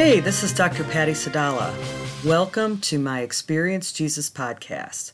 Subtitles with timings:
[0.00, 0.84] Hey, this is Dr.
[0.84, 1.74] Patty Sadallah.
[2.24, 5.10] Welcome to my Experience Jesus podcast.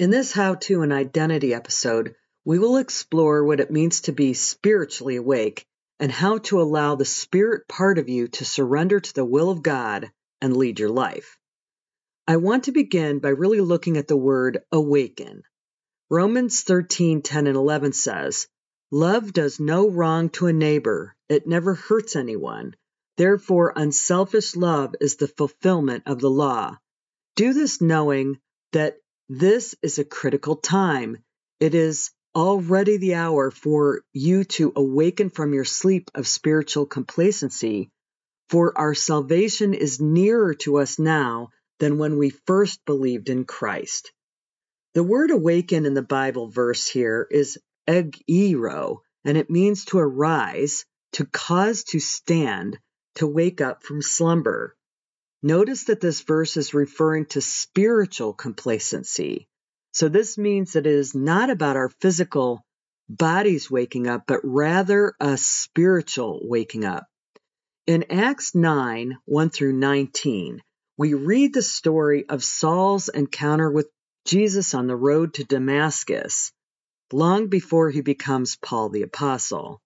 [0.00, 4.34] In this How to and Identity episode, we will explore what it means to be
[4.34, 5.64] spiritually awake
[6.00, 9.62] and how to allow the spirit part of you to surrender to the will of
[9.62, 11.38] God and lead your life.
[12.26, 15.44] I want to begin by really looking at the word awaken.
[16.10, 18.48] Romans 13 10 and 11 says,
[18.90, 22.74] Love does no wrong to a neighbor, it never hurts anyone.
[23.16, 26.78] Therefore, unselfish love is the fulfillment of the law.
[27.36, 28.40] Do this knowing
[28.72, 28.96] that
[29.28, 31.18] this is a critical time.
[31.60, 37.90] It is already the hour for you to awaken from your sleep of spiritual complacency,
[38.48, 44.12] for our salvation is nearer to us now than when we first believed in Christ.
[44.94, 47.58] The word awaken in the Bible verse here is
[47.88, 52.78] egiro, and it means to arise, to cause to stand,
[53.16, 54.74] to wake up from slumber.
[55.42, 59.48] Notice that this verse is referring to spiritual complacency.
[59.92, 62.64] So this means that it is not about our physical
[63.08, 67.06] bodies waking up, but rather a spiritual waking up.
[67.86, 70.62] In Acts 9 1 through 19,
[70.96, 73.90] we read the story of Saul's encounter with
[74.24, 76.52] Jesus on the road to Damascus,
[77.12, 79.81] long before he becomes Paul the Apostle.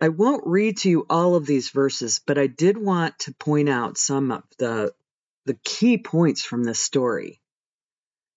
[0.00, 3.68] I won't read to you all of these verses, but I did want to point
[3.68, 4.94] out some of the,
[5.44, 7.40] the key points from this story.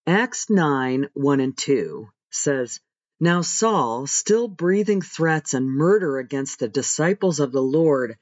[0.08, 2.80] Acts 9 1 and 2 says,
[3.20, 8.17] Now Saul, still breathing threats and murder against the disciples of the Lord,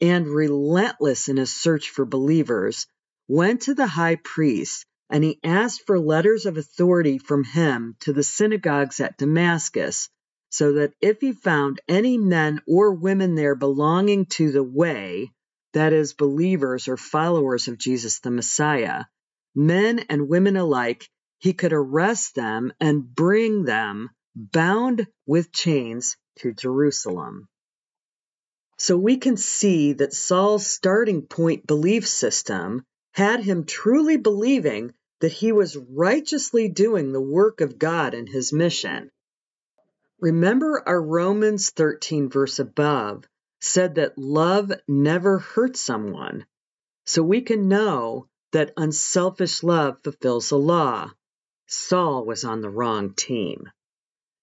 [0.00, 2.86] and relentless in his search for believers,
[3.26, 8.14] went to the high priest, and he asked for letters of authority from him to
[8.14, 10.08] the synagogues at Damascus,
[10.50, 15.32] so that if he found any men or women there belonging to the way,
[15.74, 19.04] that is, believers or followers of Jesus the Messiah,
[19.54, 21.08] men and women alike,
[21.38, 27.48] he could arrest them and bring them bound with chains to Jerusalem.
[28.78, 35.32] So we can see that Saul's starting point belief system had him truly believing that
[35.32, 39.10] he was righteously doing the work of God in his mission.
[40.20, 43.24] Remember our Romans 13 verse above
[43.60, 46.44] said that love never hurts someone.
[47.06, 51.12] So we can know that unselfish love fulfills the law.
[51.68, 53.70] Saul was on the wrong team.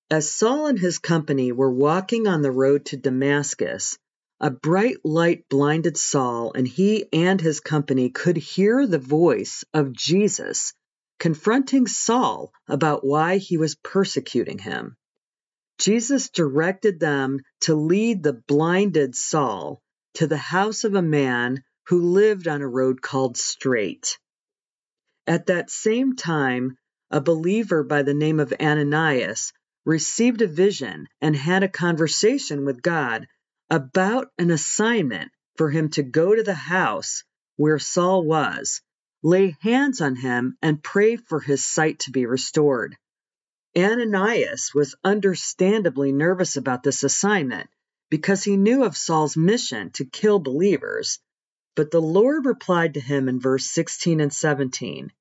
[0.10, 3.98] As Saul and his company were walking on the road to Damascus,
[4.40, 9.92] a bright light blinded Saul, and he and his company could hear the voice of
[9.92, 10.74] Jesus
[11.20, 14.96] confronting Saul about why he was persecuting him.
[15.78, 19.82] Jesus directed them to lead the blinded Saul
[20.16, 24.18] to the house of a man who lived on a road called Straight.
[25.28, 26.78] At that same time,
[27.12, 29.54] a believer by the name of Ananias
[29.86, 33.28] received a vision and had a conversation with God
[33.70, 37.24] about an assignment for him to go to the house
[37.58, 38.82] where Saul was,
[39.24, 42.98] lay hands on him, and pray for his sight to be restored.
[43.78, 47.70] Ananias was understandably nervous about this assignment
[48.10, 51.20] because he knew of Saul's mission to kill believers.
[51.76, 55.12] But the Lord replied to him in verse 16 and 17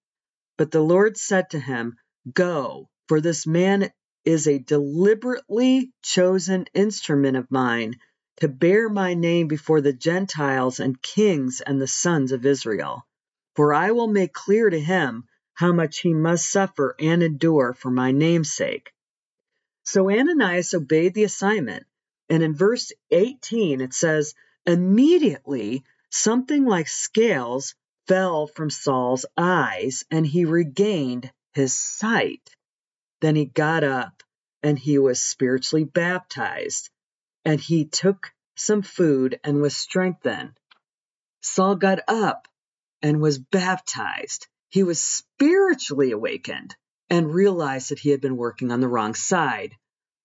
[0.56, 1.96] but the Lord said to him,
[2.32, 3.90] Go, for this man
[4.24, 7.96] is a deliberately chosen instrument of mine
[8.36, 13.04] to bear my name before the Gentiles and kings and the sons of Israel.
[13.56, 17.90] For I will make clear to him how much he must suffer and endure for
[17.90, 18.92] my name's sake.
[19.84, 21.86] So Ananias obeyed the assignment.
[22.28, 24.34] And in verse 18, it says,
[24.66, 27.74] Immediately something like scales
[28.06, 32.50] fell from Saul's eyes, and he regained his sight.
[33.20, 34.22] Then he got up
[34.62, 36.88] and he was spiritually baptized,
[37.44, 40.58] and he took some food and was strengthened.
[41.42, 42.48] Saul got up
[43.02, 44.48] and was baptized.
[44.74, 46.74] He was spiritually awakened
[47.08, 49.76] and realized that he had been working on the wrong side.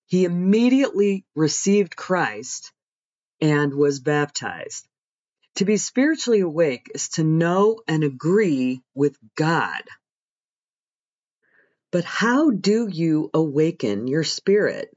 [0.07, 2.74] He immediately received Christ
[3.40, 4.88] and was baptized.
[5.57, 9.84] To be spiritually awake is to know and agree with God.
[11.92, 14.90] But how do you awaken your spirit?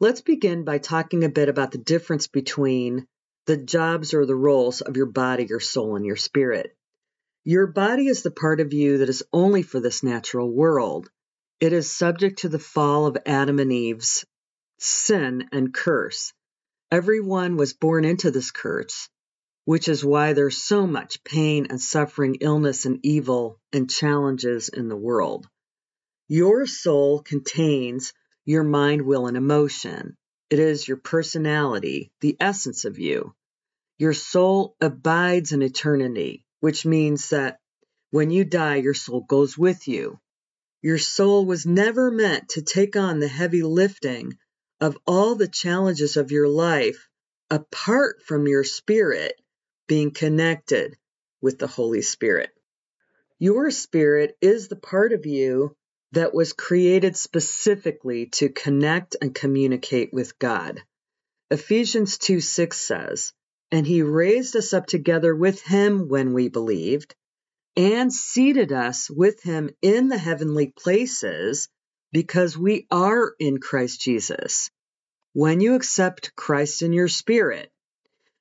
[0.00, 3.06] Let's begin by talking a bit about the difference between
[3.44, 6.74] the jobs or the roles of your body, your soul, and your spirit.
[7.48, 11.08] Your body is the part of you that is only for this natural world.
[11.60, 14.24] It is subject to the fall of Adam and Eve's
[14.80, 16.32] sin and curse.
[16.90, 19.08] Everyone was born into this curse,
[19.64, 24.88] which is why there's so much pain and suffering, illness and evil and challenges in
[24.88, 25.46] the world.
[26.26, 28.12] Your soul contains
[28.44, 30.16] your mind, will, and emotion.
[30.50, 33.36] It is your personality, the essence of you.
[33.98, 37.58] Your soul abides in eternity, which means that
[38.10, 40.18] when you die, your soul goes with you.
[40.82, 44.38] Your soul was never meant to take on the heavy lifting
[44.80, 47.08] of all the challenges of your life
[47.50, 49.40] apart from your spirit
[49.86, 50.96] being connected
[51.40, 52.50] with the Holy Spirit.
[53.38, 55.76] Your spirit is the part of you
[56.12, 60.82] that was created specifically to connect and communicate with God.
[61.50, 63.32] Ephesians 2 6 says,
[63.72, 67.14] And he raised us up together with him when we believed,
[67.76, 71.68] and seated us with him in the heavenly places
[72.12, 74.70] because we are in Christ Jesus.
[75.32, 77.70] When you accept Christ in your spirit,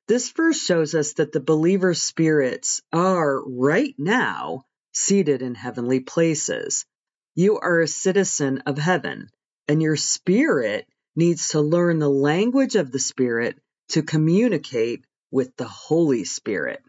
[0.08, 6.86] this verse shows us that the believer's spirits are right now seated in heavenly places.
[7.34, 9.30] You are a citizen of heaven,
[9.68, 15.06] and your spirit needs to learn the language of the Spirit to communicate
[15.36, 16.82] with the Holy Spirit.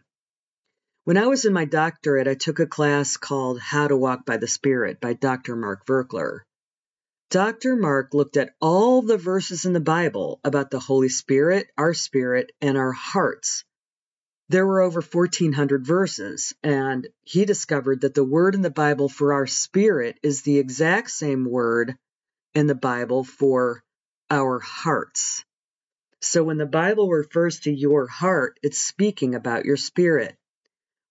[1.03, 4.37] When I was in my doctorate, I took a class called How to Walk by
[4.37, 5.57] the Spirit by Dr.
[5.57, 6.43] Mark Virkler.
[7.29, 7.75] Dr.
[7.75, 12.53] Mark looked at all the verses in the Bible about the Holy Spirit, our spirit,
[12.61, 13.65] and our hearts.
[14.49, 19.33] There were over 1,400 verses, and he discovered that the word in the Bible for
[19.33, 21.97] our spirit is the exact same word
[22.55, 23.83] in the Bible for
[24.31, 25.45] our hearts.
[26.29, 30.37] So when the Bible refers to your heart, it's speaking about your spirit.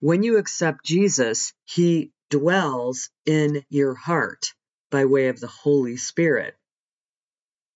[0.01, 4.53] When you accept Jesus, he dwells in your heart
[4.91, 6.53] by way of the Holy Spirit.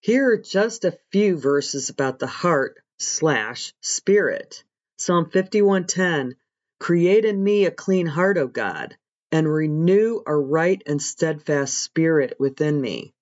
[0.02, 4.66] Here are just a few verses about the heart slash spirit.
[4.98, 6.36] Psalm 51:10
[6.78, 8.98] Create in me a clean heart, O God,
[9.32, 13.14] and renew a right and steadfast spirit within me.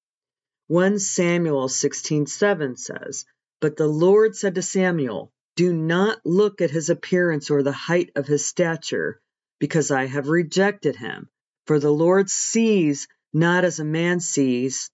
[0.66, 3.26] 1 Samuel 16:7 says,
[3.60, 8.12] But the Lord said to Samuel, Do not look at his appearance or the height
[8.16, 9.20] of his stature,
[9.60, 11.30] because I have rejected him.
[11.66, 14.90] For the Lord sees not as a man sees,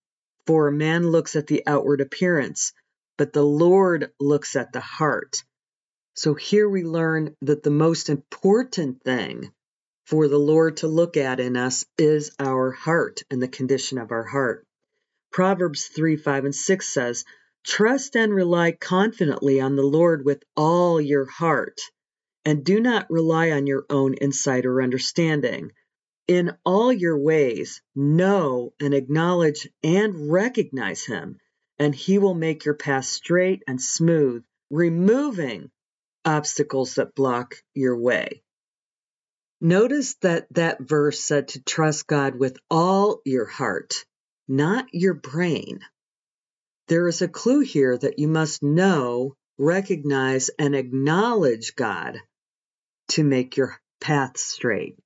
[0.48, 2.74] for a man looks at the outward appearance,
[3.18, 5.44] but the Lord looks at the heart.
[6.16, 9.52] So here we learn that the most important thing
[10.06, 14.12] for the Lord to look at in us is our heart and the condition of
[14.12, 14.66] our heart.
[15.32, 17.26] Proverbs 3 5 and 6 says,
[17.64, 21.80] Trust and rely confidently on the Lord with all your heart,
[22.44, 25.72] and do not rely on your own insight or understanding.
[26.28, 31.38] In all your ways, know and acknowledge and recognize Him,
[31.80, 35.72] and He will make your path straight and smooth, removing
[36.26, 38.44] obstacles that block your way.
[39.62, 44.06] Notice that that verse said to trust God with all your heart,
[44.48, 45.80] not your brain.
[46.90, 52.20] There is a clue here that you must know, recognize, and acknowledge God
[53.10, 54.98] to make your path straight.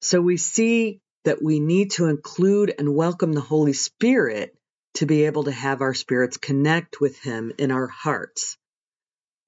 [0.00, 4.56] So we see that we need to include and welcome the Holy Spirit
[4.94, 8.56] to be able to have our spirits connect with Him in our hearts.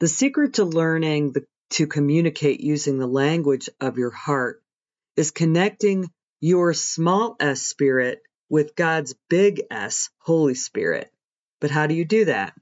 [0.01, 4.63] The secret to learning the, to communicate using the language of your heart
[5.17, 6.11] is connecting
[6.41, 11.11] your small s spirit with God's big S, Holy Spirit.
[11.65, 12.53] But how do you do that?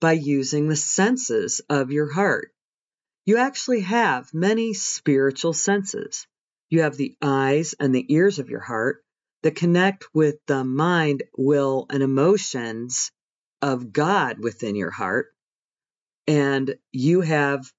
[0.00, 2.52] By using the senses of your heart.
[3.26, 6.28] You actually have many spiritual senses.
[6.70, 9.02] You have the eyes and the ears of your heart
[9.42, 13.10] that connect with the mind, will, and emotions
[13.60, 15.34] of God within your heart.
[16.28, 17.72] And you have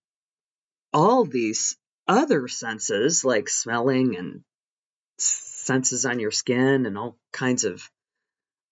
[0.92, 4.44] all these other senses like smelling and
[5.18, 7.90] senses on your skin and all kinds of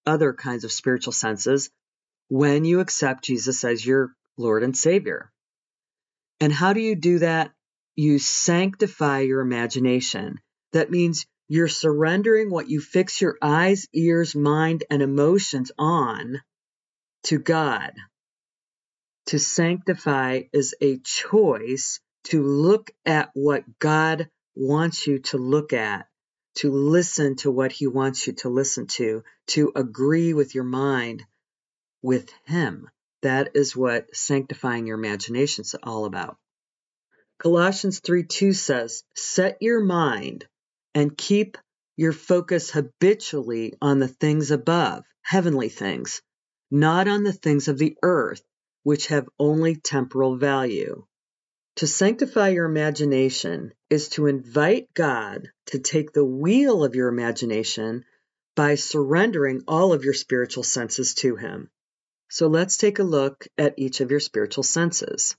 [0.05, 1.69] other kinds of spiritual senses
[2.29, 5.31] when you accept Jesus as your Lord and Savior.
[6.39, 7.51] And how do you do that?
[7.95, 10.39] you sanctify your imagination.
[10.73, 16.41] That means you're surrendering what you fix your eyes, ears, mind, and emotions on
[17.23, 17.91] to God.
[19.27, 26.07] To sanctify is a choice to look at what God wants you to look at,
[26.55, 31.23] to listen to what He wants you to listen to, to agree with your mind
[32.01, 32.89] with Him.
[33.21, 36.37] That is what sanctifying your imagination is all about.
[37.39, 40.45] Colossians 3 2 says, Set your mind
[40.93, 41.57] and keep
[41.97, 46.21] your focus habitually on the things above, heavenly things,
[46.69, 48.43] not on the things of the earth,
[48.83, 51.05] which have only temporal value.
[51.77, 58.03] To sanctify your imagination is to invite God to take the wheel of your imagination
[58.55, 61.69] by surrendering all of your spiritual senses to Him.
[62.29, 65.35] So let's take a look at each of your spiritual senses.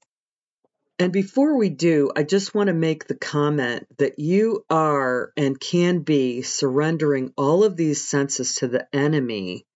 [0.99, 5.59] And before we do, I just want to make the comment that you are and
[5.59, 9.67] can be surrendering all of these senses to the enemy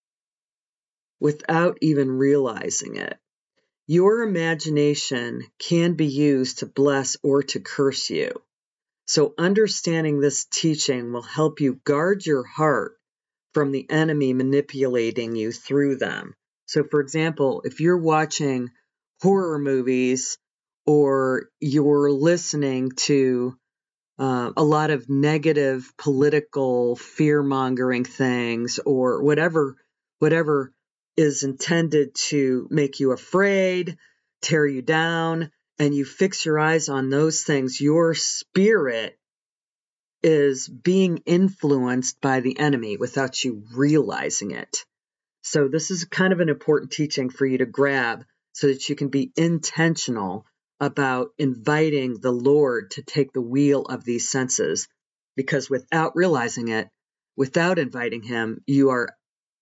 [1.19, 3.17] without even realizing it.
[3.87, 8.31] Your imagination can be used to bless or to curse you.
[9.05, 12.97] So, understanding this teaching will help you guard your heart
[13.53, 16.35] from the enemy manipulating you through them.
[16.65, 18.69] So, for example, if you're watching
[19.21, 20.37] horror movies
[20.85, 23.57] or you're listening to
[24.19, 29.77] uh, a lot of negative political fear mongering things or whatever
[30.19, 30.73] whatever
[31.17, 33.97] is intended to make you afraid,
[34.41, 39.17] tear you down, and you fix your eyes on those things, your spirit
[40.23, 44.85] is being influenced by the enemy without you realizing it.
[45.41, 48.95] So, this is kind of an important teaching for you to grab so that you
[48.95, 50.45] can be intentional
[50.79, 54.87] about inviting the Lord to take the wheel of these senses.
[55.35, 56.89] Because without realizing it,
[57.35, 59.09] without inviting Him, you are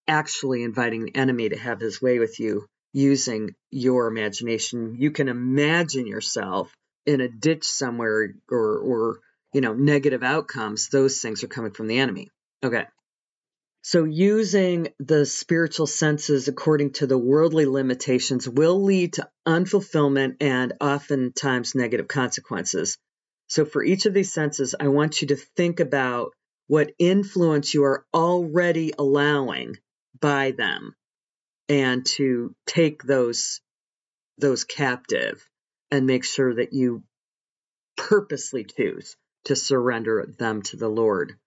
[0.08, 4.96] actually inviting the enemy to have his way with you using your imagination.
[4.98, 6.74] You can imagine yourself
[7.06, 9.20] in a ditch somewhere or, or
[9.54, 10.90] you know, negative outcomes.
[10.90, 12.30] Those things are coming from the enemy.
[12.64, 12.86] Okay.
[13.84, 20.74] So, using the spiritual senses according to the worldly limitations will lead to unfulfillment and
[20.82, 22.98] oftentimes negative consequences.
[23.48, 26.32] So, for each of these senses, I want you to think about
[26.66, 29.76] what influence you are already allowing
[30.20, 30.96] by them
[31.68, 33.62] and to take those
[34.38, 35.48] those captive
[35.92, 37.04] and make sure that you
[37.96, 41.38] purposely choose to surrender them to the Lord.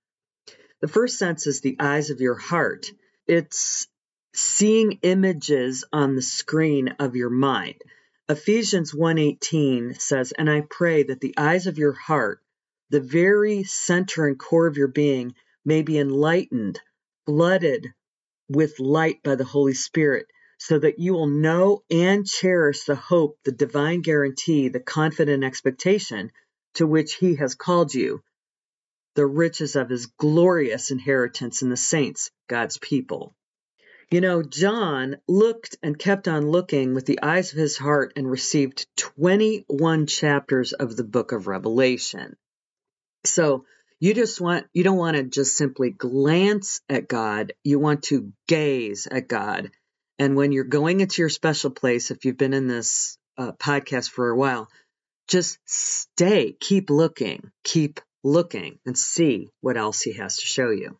[0.80, 2.90] The first sense is the eyes of your heart.
[3.26, 3.88] It's
[4.34, 7.82] seeing images on the screen of your mind.
[8.28, 12.40] Ephesians 1:18 says, "And I pray that the eyes of your heart,
[12.90, 15.34] the very center and core of your being,
[15.64, 16.80] may be enlightened,
[17.26, 17.92] flooded
[18.48, 20.26] with light by the Holy Spirit,
[20.58, 26.30] so that you will know and cherish the hope, the divine guarantee, the confident expectation
[26.74, 28.22] to which He has called you,
[29.14, 33.34] the riches of His glorious inheritance in the saints, God's people.
[34.10, 38.30] You know, John looked and kept on looking with the eyes of his heart and
[38.30, 42.36] received 21 chapters of the book of Revelation.
[43.24, 43.66] So,
[44.00, 47.52] you just want, you don't want to just simply glance at God.
[47.64, 49.70] You want to gaze at God.
[50.18, 54.10] And when you're going into your special place, if you've been in this uh, podcast
[54.10, 54.68] for a while,
[55.28, 60.96] just stay, keep looking, keep looking and see what else he has to show you.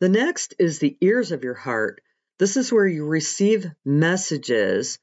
[0.00, 2.00] The next is the ears of your heart.
[2.38, 4.98] This is where you receive messages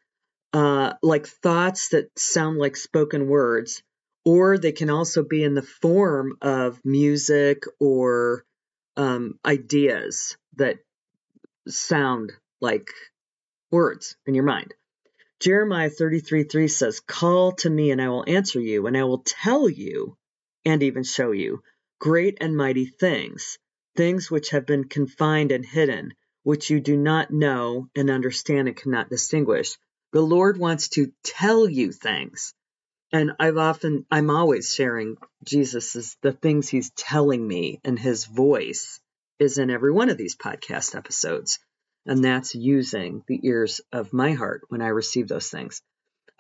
[0.54, 3.84] uh, like thoughts that sound like spoken words
[4.24, 8.44] or they can also be in the form of music or
[8.98, 10.80] um, ideas that
[11.68, 12.90] sound like
[13.72, 14.74] words in your mind.
[15.40, 19.24] Jeremiah 33 3 says, Call to me and I will answer you, and I will
[19.26, 20.16] tell you
[20.66, 21.64] and even show you
[22.00, 23.58] great and mighty things,
[23.96, 26.14] things which have been confined and hidden,
[26.44, 29.78] which you do not know and understand and cannot distinguish.
[30.12, 32.54] The Lord wants to tell you things
[33.14, 39.02] and I've often, I'm always sharing Jesus' the things he's telling me, and his voice
[39.38, 41.60] is in every one of these podcast episodes.
[42.06, 45.82] And that's using the ears of my heart when I receive those things.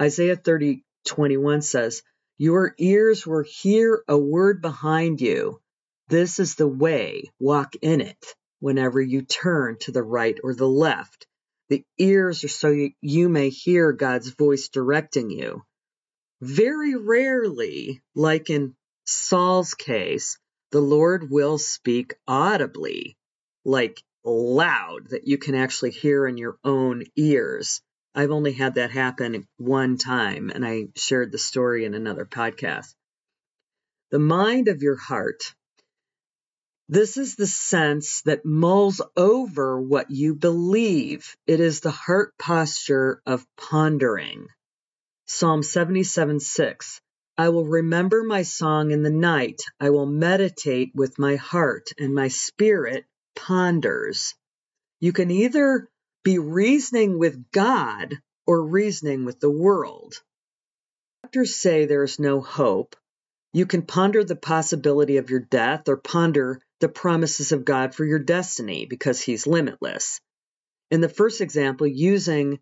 [0.01, 2.04] Isaiah 30, 21 says,
[2.38, 5.60] Your ears will hear a word behind you.
[6.08, 10.68] This is the way, walk in it whenever you turn to the right or the
[10.68, 11.28] left.
[11.70, 15.63] The ears are so you, you may hear God's voice directing you.
[16.42, 20.40] Very rarely, like in Saul's case,
[20.72, 23.16] the Lord will speak audibly,
[23.64, 27.84] like loud, that you can actually hear in your own ears.
[28.16, 32.96] I've only had that happen one time, and I shared the story in another podcast.
[34.10, 35.54] The mind of your heart.
[36.90, 41.38] This is the sense that mulls over what you believe.
[41.46, 44.48] It is the heart posture of pondering.
[45.34, 47.00] Psalm 77 6.
[47.38, 49.62] I will remember my song in the night.
[49.80, 54.36] I will meditate with my heart, and my spirit ponders.
[55.00, 55.88] You can either
[56.26, 60.16] be reasoning with God or reasoning with the world.
[61.24, 62.98] doctors say there is no hope,
[63.54, 68.04] you can ponder the possibility of your death or ponder the promises of God for
[68.04, 70.20] your destiny because He's limitless.
[70.92, 72.60] In the first example, using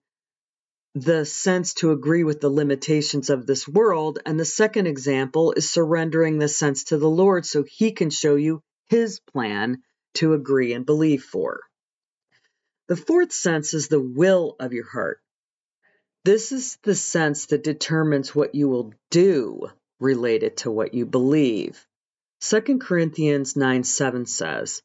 [0.95, 5.71] the sense to agree with the limitations of this world, and the second example is
[5.71, 9.83] surrendering the sense to the Lord so He can show you His plan
[10.15, 11.61] to agree and believe for.
[12.87, 15.21] The fourth sense is the will of your heart.
[16.25, 19.69] This is the sense that determines what you will do
[19.99, 21.85] related to what you believe.
[22.41, 24.81] 2 Corinthians 9 7 says,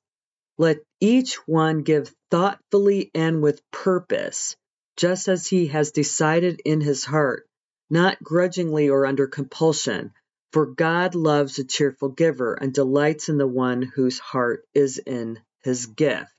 [0.58, 4.54] Let each one give thoughtfully and with purpose,
[4.96, 7.46] just as he has decided in his heart,
[7.90, 10.12] not grudgingly or under compulsion,
[10.52, 15.40] for God loves a cheerful giver and delights in the one whose heart is in
[15.62, 16.32] his gift.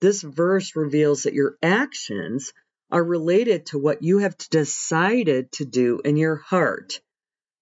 [0.00, 2.52] This verse reveals that your actions
[2.90, 7.00] are related to what you have decided to do in your heart.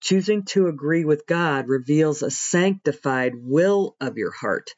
[0.01, 4.75] Choosing to agree with God reveals a sanctified will of your heart.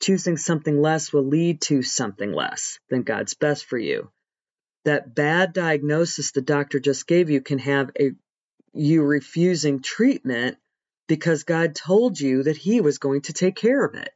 [0.00, 4.10] Choosing something less will lead to something less than God's best for you.
[4.84, 8.12] That bad diagnosis the doctor just gave you can have a
[8.72, 10.56] you refusing treatment
[11.08, 14.10] because God told you that he was going to take care of it.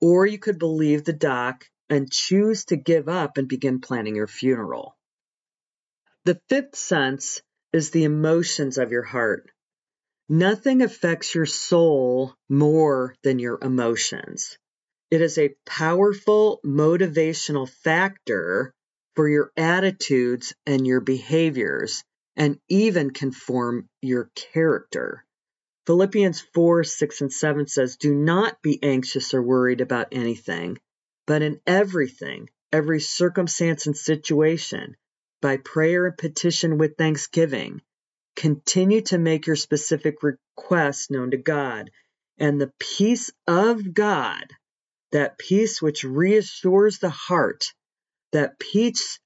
[0.00, 4.28] Or you could believe the doc and choose to give up and begin planning your
[4.28, 4.96] funeral.
[6.24, 9.50] The fifth sense is the emotions of your heart.
[10.28, 14.58] Nothing affects your soul more than your emotions.
[15.10, 18.74] It is a powerful motivational factor
[19.18, 22.04] for your attitudes and your behaviors,
[22.36, 25.24] and even can form your character.
[25.88, 30.78] Philippians 4 6 and 7 says, Do not be anxious or worried about anything,
[31.26, 34.94] but in everything, every circumstance and situation,
[35.42, 37.82] by prayer and petition with thanksgiving.
[38.36, 41.90] Continue to make your specific requests known to God,
[42.38, 44.44] and the peace of God,
[45.10, 47.72] that peace which reassures the heart,
[48.32, 49.18] that peace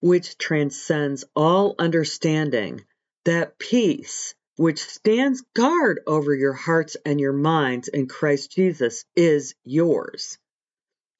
[0.00, 2.84] which transcends all understanding,
[3.24, 9.54] that peace which stands guard over your hearts and your minds in Christ Jesus is
[9.64, 10.38] yours.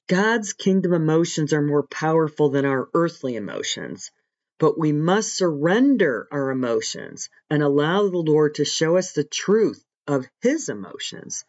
[0.09, 4.11] God's kingdom emotions are more powerful than our earthly emotions,
[4.59, 9.83] but we must surrender our emotions and allow the Lord to show us the truth
[10.07, 11.45] of His emotions.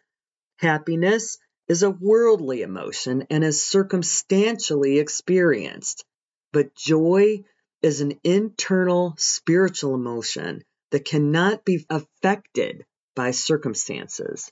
[0.58, 6.04] Happiness is a worldly emotion and is circumstantially experienced,
[6.52, 7.44] but joy
[7.82, 14.52] is an internal spiritual emotion that cannot be affected by circumstances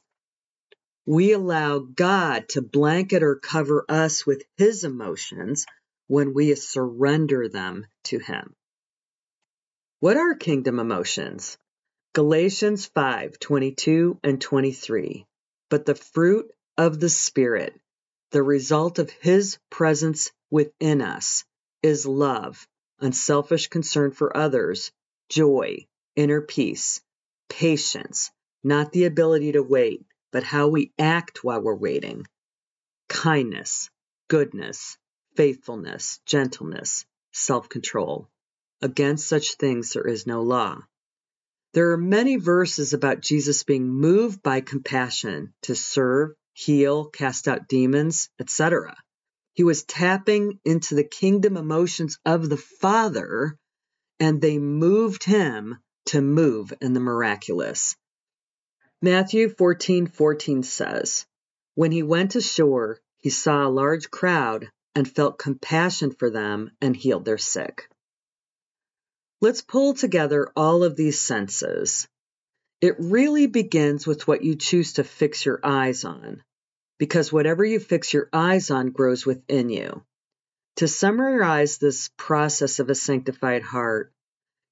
[1.06, 5.66] we allow God to blanket or cover us with his emotions
[6.08, 8.56] when we surrender them to him.
[10.00, 11.58] What are kingdom emotions?
[12.14, 15.26] Galatians 5:22 and 23.
[15.70, 17.80] But the fruit of the spirit,
[18.32, 21.44] the result of his presence within us,
[21.84, 22.68] is love,
[23.00, 24.92] unselfish concern for others,
[25.30, 27.02] joy, inner peace,
[27.50, 28.32] patience,
[28.64, 32.26] not the ability to wait, but how we act while we're waiting.
[33.10, 33.90] Kindness,
[34.28, 34.98] goodness,
[35.36, 38.30] faithfulness, gentleness, self control.
[38.82, 40.80] Against such things there is no law.
[41.74, 47.68] There are many verses about Jesus being moved by compassion to serve, heal, cast out
[47.68, 48.96] demons, etc.
[49.54, 53.58] He was tapping into the kingdom emotions of the Father,
[54.20, 57.96] and they moved him to move in the miraculous.
[59.02, 61.26] Matthew 14:14 says,
[61.76, 66.96] When he went ashore, he saw a large crowd and felt compassion for them and
[66.96, 67.90] healed their sick.
[69.42, 72.08] Let's pull together all of these senses.
[72.82, 76.44] It really begins with what you choose to fix your eyes on,
[76.98, 80.04] because whatever you fix your eyes on grows within you.
[80.78, 84.12] To summarize this process of a sanctified heart,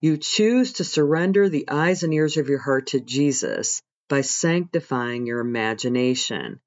[0.01, 5.27] you choose to surrender the eyes and ears of your heart to Jesus by sanctifying
[5.27, 6.59] your imagination.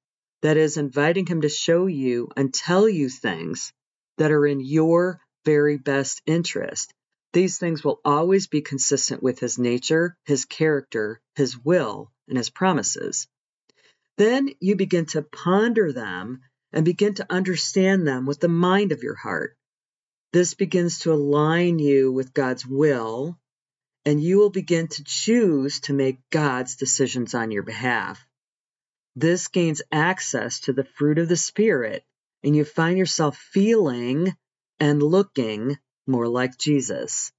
[0.43, 3.73] That is, inviting Him to show you and tell you things
[4.17, 6.93] that are in your very best interest.
[7.33, 12.49] These things will always be consistent with His nature, His character, His will, and His
[12.49, 13.27] promises.
[14.17, 16.41] Then you begin to ponder them
[16.71, 19.57] and begin to understand them with the mind of your heart.
[20.31, 23.37] This begins to align you with God's will
[24.05, 28.25] and you will begin to choose to make God's decisions on your behalf.
[29.15, 32.03] This gains access to the fruit of the Spirit,
[32.43, 34.35] and you find yourself feeling
[34.79, 37.31] and looking more like Jesus.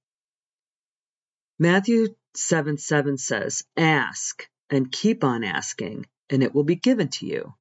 [1.59, 7.25] Matthew 7 7 says, Ask and keep on asking, and it will be given to
[7.25, 7.53] you.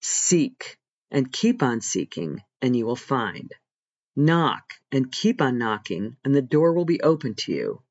[0.00, 0.78] Seek
[1.10, 3.52] and keep on seeking, and you will find.
[4.16, 7.82] Knock and keep on knocking, and the door will be open to you.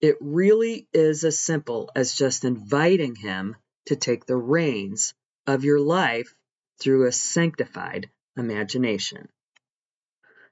[0.00, 5.14] It really is as simple as just inviting Him to take the reins
[5.46, 6.34] of your life
[6.78, 9.28] through a sanctified imagination.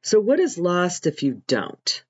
[0.02, 2.02] So, what is lost if you don't?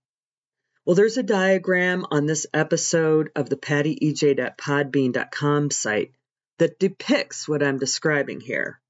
[0.84, 6.12] Well, there's a diagram on this episode of the pattyej.podbean.com site
[6.58, 8.80] that depicts what I'm describing here.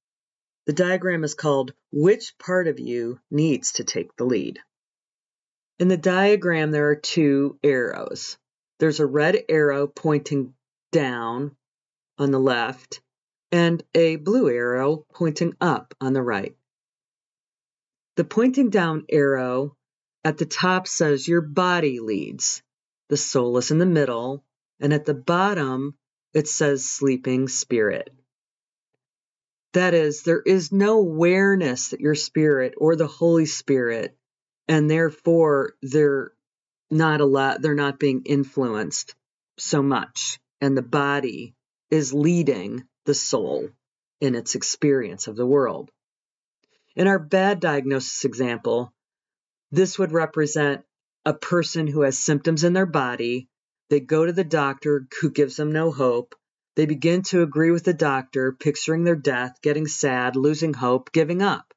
[0.67, 4.61] The diagram is called Which Part of You Needs to Take the Lead?
[5.81, 8.38] In the diagram, there are two arrows.
[8.79, 10.55] There's a red arrow pointing
[10.93, 11.57] down
[12.19, 13.01] on the left
[13.51, 16.57] and a blue arrow pointing up on the right.
[18.16, 19.77] The pointing down arrow
[20.22, 22.62] at the top says your body leads.
[23.09, 24.44] The soul is in the middle,
[24.81, 25.96] and at the bottom
[26.35, 28.11] it says sleeping spirit.
[29.72, 34.14] That is, there is no awareness that your spirit or the Holy Spirit,
[34.68, 36.33] and therefore they're
[36.90, 39.14] not allowed, they're not being influenced
[39.59, 40.38] so much.
[40.61, 41.55] And the body
[41.90, 43.70] is leading the soul
[44.20, 45.90] in its experience of the world.
[46.94, 48.92] In our bad diagnosis example,
[49.70, 50.85] this would represent
[51.24, 53.48] a person who has symptoms in their body.
[53.88, 56.35] They go to the doctor who gives them no hope.
[56.76, 61.40] They begin to agree with the doctor, picturing their death, getting sad, losing hope, giving
[61.40, 61.72] up.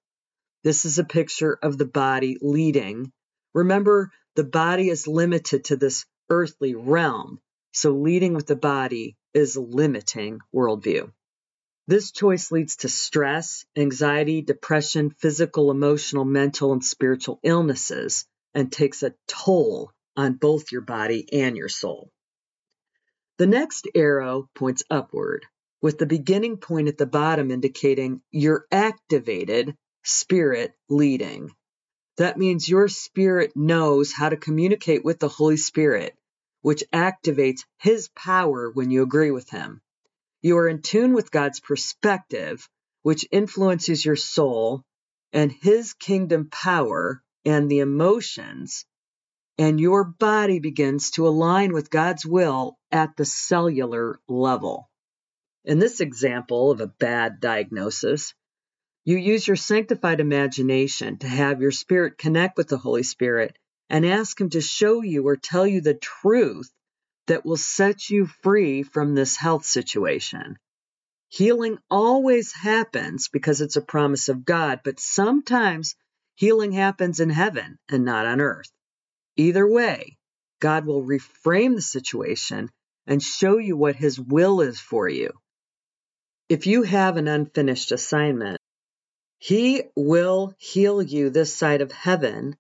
[0.64, 3.12] This is a picture of the body leading.
[3.54, 7.40] Remember, the body is limited to this earthly realm,
[7.72, 11.12] so leading with the body is limiting worldview.
[11.88, 19.04] This choice leads to stress, anxiety, depression, physical, emotional, mental, and spiritual illnesses, and takes
[19.04, 22.10] a toll on both your body and your soul.
[23.38, 25.46] The next arrow points upward,
[25.80, 31.52] with the beginning point at the bottom indicating your activated spirit leading.
[32.18, 36.16] That means your spirit knows how to communicate with the Holy Spirit,
[36.62, 39.82] which activates His power when you agree with Him.
[40.46, 42.70] You are in tune with God's perspective,
[43.02, 44.84] which influences your soul
[45.34, 48.86] and His kingdom power and the emotions,
[49.58, 54.88] and your body begins to align with God's will at the cellular level.
[55.64, 58.36] In this example of a bad diagnosis,
[59.04, 63.58] you use your sanctified imagination to have your spirit connect with the Holy Spirit
[63.90, 66.72] and ask Him to show you or tell you the truth
[67.28, 70.58] that will set you free from this health situation.
[71.30, 75.96] Healing always happens because it's a promise of God, but sometimes
[76.36, 78.72] healing happens in heaven and not on earth.
[79.36, 80.18] Either way,
[80.60, 82.70] God will reframe the situation
[83.06, 85.32] and show you what His will is for you.
[86.48, 88.60] If you have an unfinished assignment,
[89.38, 92.56] He will heal you this side of heaven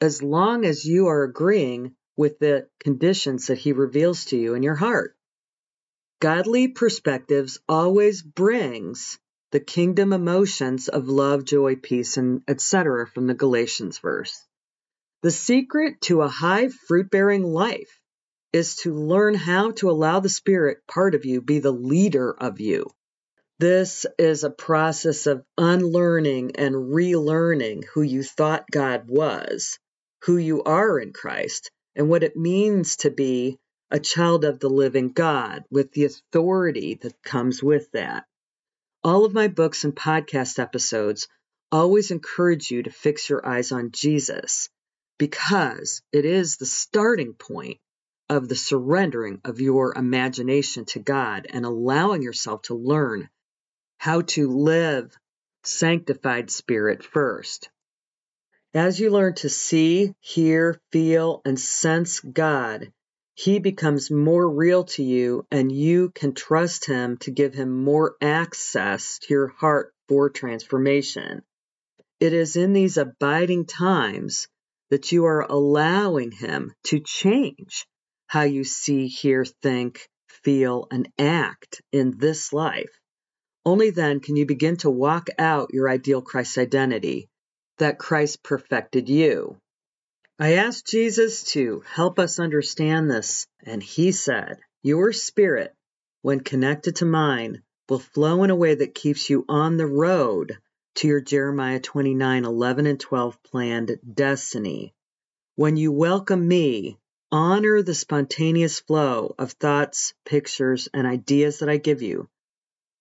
[0.00, 4.62] as long as you are agreeing with the conditions that he reveals to you in
[4.62, 5.16] your heart.
[6.20, 9.18] Godly perspectives always brings
[9.52, 13.06] the kingdom emotions of love, joy, peace, and etc.
[13.06, 14.38] from the Galatians verse.
[15.22, 18.00] The secret to a high fruit bearing life
[18.52, 22.60] is to learn how to allow the spirit part of you be the leader of
[22.60, 22.86] you.
[23.58, 29.78] This is a process of unlearning and relearning who you thought God was,
[30.22, 33.58] who you are in Christ, and what it means to be
[33.90, 38.24] a child of the living God with the authority that comes with that.
[39.02, 41.26] All of my books and podcast episodes
[41.72, 44.68] always encourage you to fix your eyes on Jesus
[45.18, 47.78] because it is the starting point
[48.28, 53.28] of the surrendering of your imagination to God and allowing yourself to learn
[53.98, 55.14] how to live
[55.64, 57.68] sanctified spirit first.
[58.74, 62.92] As you learn to see, hear, feel, and sense God,
[63.34, 68.14] He becomes more real to you, and you can trust Him to give Him more
[68.20, 71.42] access to your heart for transformation.
[72.20, 74.46] It is in these abiding times
[74.90, 77.88] that you are allowing Him to change
[78.28, 83.00] how you see, hear, think, feel, and act in this life.
[83.64, 87.29] Only then can you begin to walk out your ideal Christ identity
[87.80, 89.58] that Christ perfected you.
[90.38, 95.74] I asked Jesus to help us understand this, and he said, Your spirit,
[96.22, 100.56] when connected to mine, will flow in a way that keeps you on the road
[100.94, 104.94] to your Jeremiah 29 11 and 12 planned destiny.
[105.56, 106.98] When you welcome me,
[107.32, 112.28] honor the spontaneous flow of thoughts, pictures, and ideas that I give you.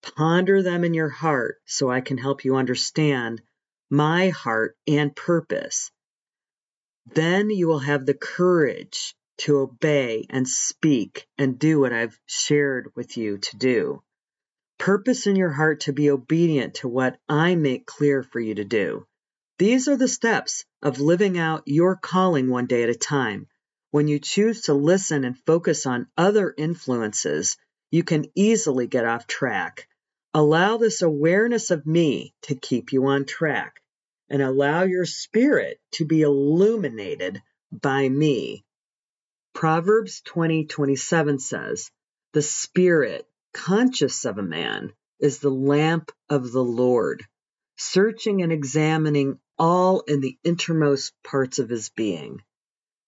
[0.02, 3.42] Ponder them in your heart so I can help you understand
[3.92, 5.90] my heart and purpose.
[7.08, 12.92] Then you will have the courage to obey and speak and do what I've shared
[12.96, 14.04] with you to do.
[14.78, 18.64] Purpose in your heart to be obedient to what I make clear for you to
[18.64, 19.08] do.
[19.58, 23.48] These are the steps of living out your calling one day at a time.
[23.90, 27.58] When you choose to listen and focus on other influences,
[27.90, 29.88] you can easily get off track.
[30.36, 33.79] Allow this awareness of me to keep you on track
[34.30, 38.64] and allow your spirit to be illuminated by me.
[39.54, 41.92] Proverbs 20:27 20, says,
[42.34, 47.26] "The spirit conscious of a man is the lamp of the Lord,
[47.78, 52.44] searching and examining all in the innermost parts of his being."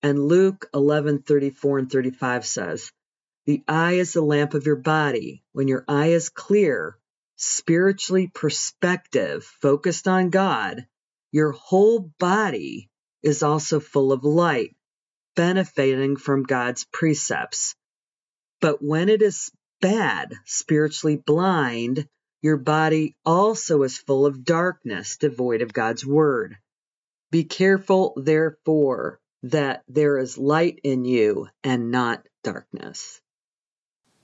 [0.01, 2.91] And Luke 11:34 and 35 says,
[3.45, 5.43] "The eye is the lamp of your body.
[5.51, 6.97] When your eye is clear,
[7.35, 10.87] spiritually perspective, focused on God,
[11.31, 12.89] your whole body
[13.23, 14.75] is also full of light,
[15.35, 17.75] benefiting from God's precepts.
[18.59, 22.07] But when it is bad, spiritually blind,
[22.41, 26.57] your body also is full of darkness, devoid of God's word.
[27.31, 33.21] Be careful, therefore, that there is light in you and not darkness.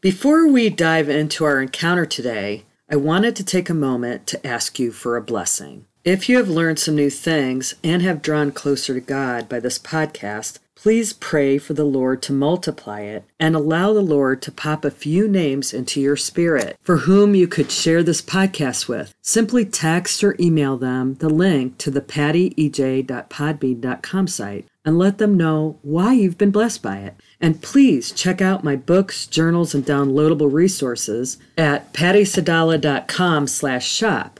[0.01, 4.79] Before we dive into our encounter today, I wanted to take a moment to ask
[4.79, 5.85] you for a blessing.
[6.07, 9.77] If you have learned some new things and have drawn closer to God by this
[9.77, 14.85] podcast, please pray for the Lord to multiply it and allow the Lord to pop
[14.85, 19.13] a few names into your spirit for whom you could share this podcast with.
[19.21, 25.77] Simply text or email them the link to the pattyej.podbean.com site and let them know
[25.81, 27.15] why you've been blessed by it.
[27.41, 34.39] And please check out my books, journals, and downloadable resources at pattysadallah.com slash shop.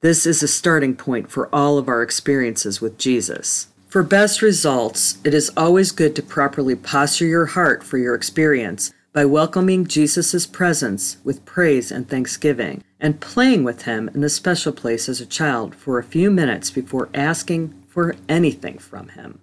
[0.00, 3.66] This is a starting point for all of our experiences with Jesus.
[3.88, 8.92] For best results, it is always good to properly posture your heart for your experience
[9.12, 14.72] by welcoming Jesus' presence with praise and thanksgiving, and playing with him in the special
[14.72, 19.40] place as a child for a few minutes before asking for anything from him.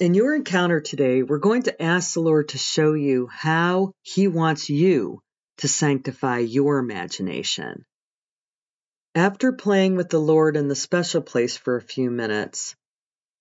[0.00, 4.26] In your encounter today, we're going to ask the Lord to show you how he
[4.26, 5.20] wants you
[5.58, 7.84] to sanctify your imagination.
[9.14, 12.76] After playing with the Lord in the special place for a few minutes,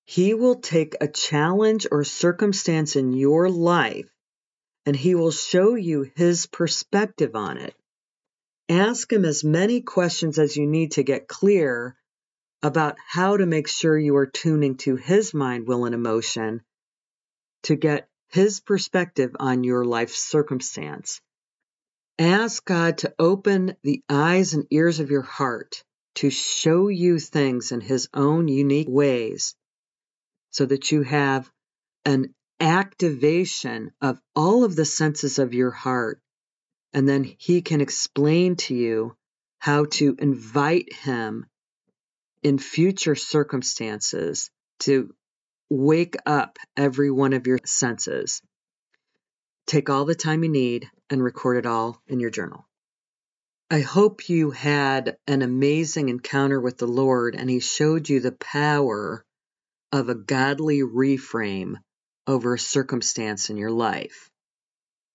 [0.05, 4.09] he will take a challenge or circumstance in your life
[4.87, 7.75] and he will show you his perspective on it.
[8.67, 11.95] Ask him as many questions as you need to get clear
[12.63, 16.63] about how to make sure you are tuning to his mind, will, and emotion
[17.63, 21.21] to get his perspective on your life circumstance.
[22.19, 27.71] Ask God to open the eyes and ears of your heart to show you things
[27.71, 29.55] in his own unique ways
[30.49, 31.49] so that you have
[32.03, 36.19] an activation of all of the senses of your heart.
[36.93, 39.15] And then he can explain to you
[39.59, 41.45] how to invite him
[42.43, 45.13] in future circumstances to
[45.69, 48.41] wake up every one of your senses.
[49.69, 52.67] Take all the time you need and record it all in your journal.
[53.69, 58.31] I hope you had an amazing encounter with the Lord and He showed you the
[58.31, 59.23] power
[59.91, 61.75] of a godly reframe
[62.25, 64.31] over a circumstance in your life.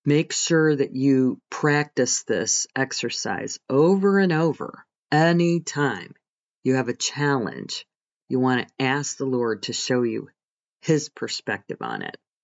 [0.04, 6.14] Make sure that you practice this exercise over and over anytime
[6.62, 7.86] you have a challenge.
[8.28, 10.28] You want to ask the Lord to show you
[10.80, 12.16] His perspective on it.